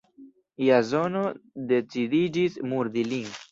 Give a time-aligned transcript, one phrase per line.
[0.67, 1.21] Jazono
[1.73, 3.33] decidiĝis murdi lin.